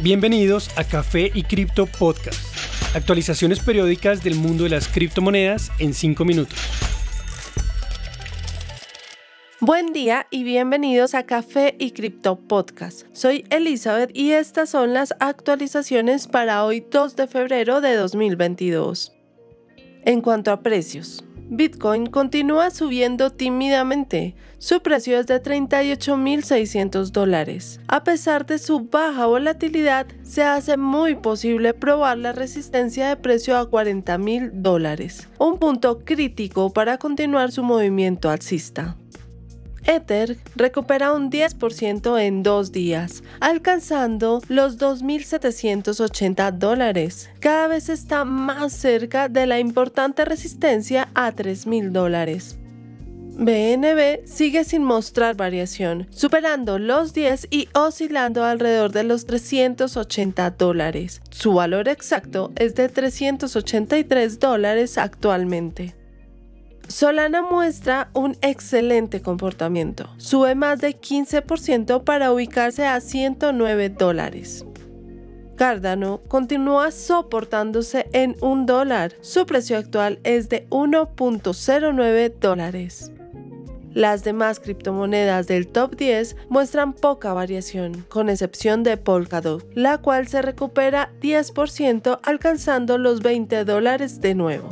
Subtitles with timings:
[0.00, 2.38] Bienvenidos a Café y Cripto Podcast.
[2.94, 6.56] Actualizaciones periódicas del mundo de las criptomonedas en 5 minutos.
[9.58, 13.06] Buen día y bienvenidos a Café y Cripto Podcast.
[13.12, 19.12] Soy Elizabeth y estas son las actualizaciones para hoy 2 de febrero de 2022.
[20.04, 24.34] En cuanto a precios, Bitcoin continúa subiendo tímidamente.
[24.58, 27.80] Su precio es de 38.600 dólares.
[27.88, 33.56] A pesar de su baja volatilidad, se hace muy posible probar la resistencia de precio
[33.56, 38.96] a 40.000 dólares, un punto crítico para continuar su movimiento alcista.
[39.88, 47.30] Ether recupera un 10% en dos días, alcanzando los 2.780 dólares.
[47.40, 52.58] Cada vez está más cerca de la importante resistencia a 3.000 dólares.
[53.38, 61.22] BNB sigue sin mostrar variación, superando los 10 y oscilando alrededor de los 380 dólares.
[61.30, 65.97] Su valor exacto es de 383 dólares actualmente.
[66.88, 70.08] Solana muestra un excelente comportamiento.
[70.16, 74.64] Sube más de 15% para ubicarse a 109 dólares.
[75.56, 79.12] Cardano continúa soportándose en un dólar.
[79.20, 83.12] Su precio actual es de 1.09 dólares.
[83.92, 90.26] Las demás criptomonedas del top 10 muestran poca variación, con excepción de Polkadot, la cual
[90.26, 94.68] se recupera 10% alcanzando los 20 dólares de nuevo.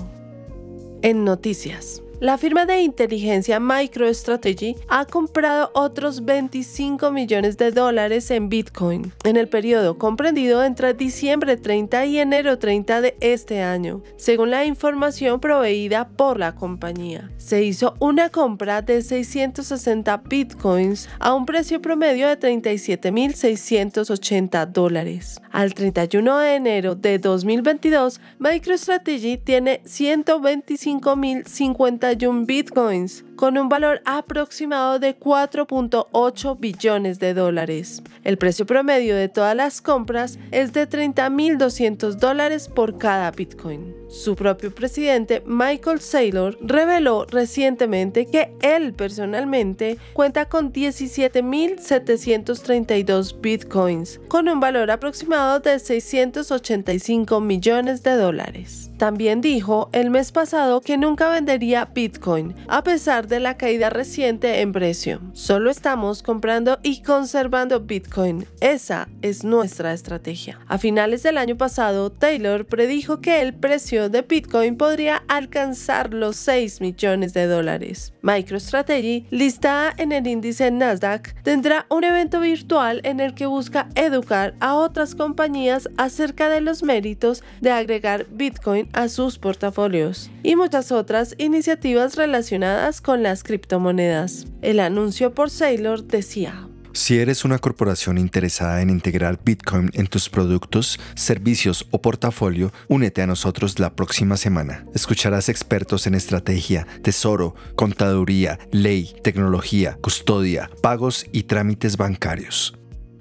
[1.03, 2.03] En noticias.
[2.19, 9.37] La firma de inteligencia MicroStrategy ha comprado otros 25 millones de dólares en Bitcoin en
[9.37, 15.41] el periodo comprendido entre diciembre 30 y enero 30 de este año, según la información
[15.41, 17.31] proveída por la compañía.
[17.37, 25.39] Se hizo una compra de 660 Bitcoins a un precio promedio de 37.680 dólares.
[25.53, 32.06] Al 31 de enero de 2022, MicroStrategy tiene 125.050
[32.47, 38.03] bitcoins con un valor aproximado de 4.8 billones de dólares.
[38.25, 43.95] El precio promedio de todas las compras es de 30.200 dólares por cada bitcoin.
[44.09, 54.49] Su propio presidente, Michael Saylor, reveló recientemente que él personalmente cuenta con 17.732 bitcoins, con
[54.49, 58.91] un valor aproximado de 685 millones de dólares.
[58.97, 64.61] También dijo el mes pasado que nunca vendería Bitcoin, a pesar de la caída reciente
[64.61, 65.21] en precio.
[65.33, 68.47] Solo estamos comprando y conservando Bitcoin.
[68.61, 70.59] Esa es nuestra estrategia.
[70.67, 76.37] A finales del año pasado, Taylor predijo que el precio de Bitcoin podría alcanzar los
[76.37, 78.13] 6 millones de dólares.
[78.23, 84.55] MicroStrategy, listada en el índice Nasdaq, tendrá un evento virtual en el que busca educar
[84.61, 90.93] a otras compañías acerca de los méritos de agregar Bitcoin a sus portafolios y muchas
[90.93, 94.47] otras iniciativas relacionadas con las criptomonedas.
[94.63, 100.31] El anuncio por Saylor decía, si eres una corporación interesada en integrar Bitcoin en tus
[100.31, 104.87] productos, servicios o portafolio, únete a nosotros la próxima semana.
[104.95, 112.75] Escucharás expertos en estrategia, tesoro, contaduría, ley, tecnología, custodia, pagos y trámites bancarios.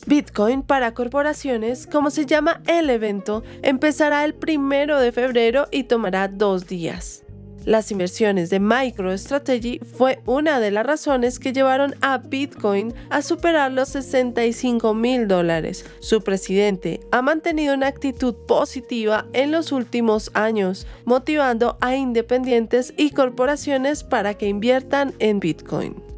[0.08, 6.30] Bitcoin para corporaciones, como se llama el evento, empezará el primero de febrero y tomará
[6.30, 7.25] dos días.
[7.66, 13.72] Las inversiones de MicroStrategy fue una de las razones que llevaron a Bitcoin a superar
[13.72, 15.84] los 65 mil dólares.
[16.00, 23.10] Su presidente ha mantenido una actitud positiva en los últimos años, motivando a independientes y
[23.10, 26.15] corporaciones para que inviertan en Bitcoin.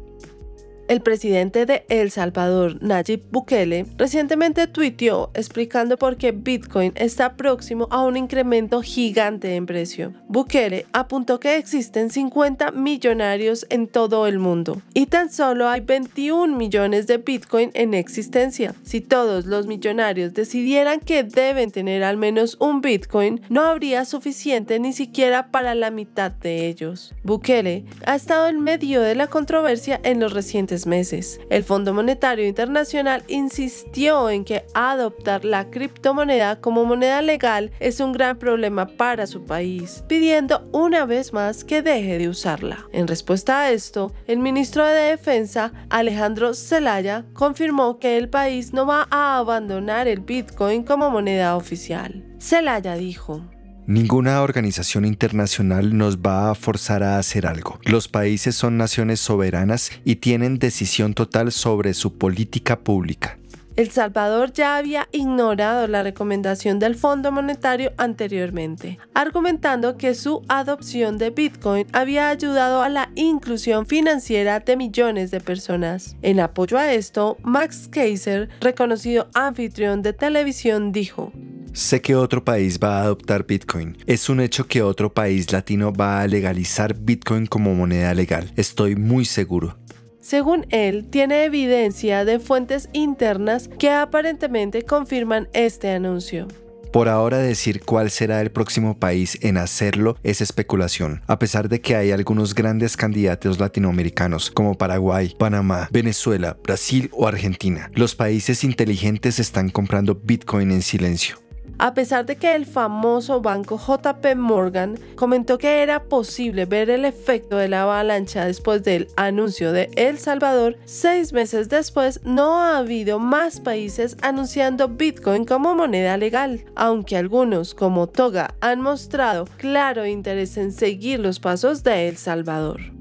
[0.88, 7.88] El presidente de El Salvador, Nayib Bukele, recientemente tuiteó explicando por qué Bitcoin está próximo
[7.90, 10.14] a un incremento gigante en precio.
[10.28, 16.56] Bukele apuntó que existen 50 millonarios en todo el mundo y tan solo hay 21
[16.56, 18.74] millones de Bitcoin en existencia.
[18.82, 24.80] Si todos los millonarios decidieran que deben tener al menos un Bitcoin, no habría suficiente
[24.80, 27.12] ni siquiera para la mitad de ellos.
[27.24, 31.40] Bukele ha estado en medio de la controversia en los recientes meses.
[31.50, 38.12] El Fondo Monetario Internacional insistió en que adoptar la criptomoneda como moneda legal es un
[38.12, 42.86] gran problema para su país, pidiendo una vez más que deje de usarla.
[42.92, 48.86] En respuesta a esto, el ministro de Defensa, Alejandro Zelaya, confirmó que el país no
[48.86, 52.24] va a abandonar el Bitcoin como moneda oficial.
[52.40, 53.42] Zelaya dijo,
[53.88, 57.80] Ninguna organización internacional nos va a forzar a hacer algo.
[57.84, 63.38] Los países son naciones soberanas y tienen decisión total sobre su política pública.
[63.76, 71.16] El Salvador ya había ignorado la recomendación del Fondo Monetario anteriormente, argumentando que su adopción
[71.16, 76.14] de Bitcoin había ayudado a la inclusión financiera de millones de personas.
[76.20, 81.32] En apoyo a esto, Max Kaiser, reconocido anfitrión de televisión, dijo,
[81.78, 83.96] Sé que otro país va a adoptar Bitcoin.
[84.04, 88.50] Es un hecho que otro país latino va a legalizar Bitcoin como moneda legal.
[88.56, 89.78] Estoy muy seguro.
[90.20, 96.48] Según él, tiene evidencia de fuentes internas que aparentemente confirman este anuncio.
[96.92, 101.80] Por ahora decir cuál será el próximo país en hacerlo es especulación, a pesar de
[101.80, 107.88] que hay algunos grandes candidatos latinoamericanos como Paraguay, Panamá, Venezuela, Brasil o Argentina.
[107.94, 111.38] Los países inteligentes están comprando Bitcoin en silencio.
[111.80, 117.04] A pesar de que el famoso banco JP Morgan comentó que era posible ver el
[117.04, 122.78] efecto de la avalancha después del anuncio de El Salvador, seis meses después no ha
[122.78, 130.04] habido más países anunciando Bitcoin como moneda legal, aunque algunos como Toga han mostrado claro
[130.04, 132.97] interés en seguir los pasos de El Salvador.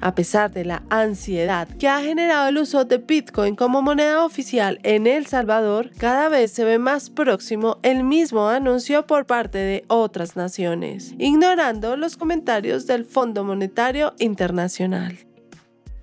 [0.00, 4.78] A pesar de la ansiedad que ha generado el uso de Bitcoin como moneda oficial
[4.82, 9.84] en El Salvador, cada vez se ve más próximo el mismo anuncio por parte de
[9.88, 15.18] otras naciones, ignorando los comentarios del Fondo Monetario Internacional.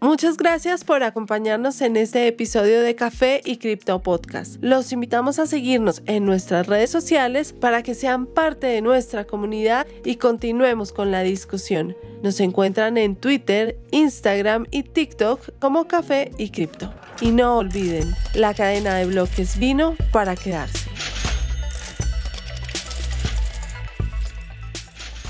[0.04, 4.58] Muchas gracias por acompañarnos en este episodio de Café y Cripto Podcast.
[4.60, 9.88] Los invitamos a seguirnos en nuestras redes sociales para que sean parte de nuestra comunidad
[10.04, 11.96] y continuemos con la discusión.
[12.22, 16.94] Nos encuentran en Twitter, Instagram y TikTok como Café y Cripto.
[17.22, 20.83] Y no olviden, la cadena de bloques vino para quedarse.